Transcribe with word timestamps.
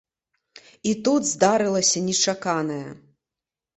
І 0.91 0.93
тут 1.09 1.21
здарылася 1.33 2.05
нечаканае. 2.09 2.83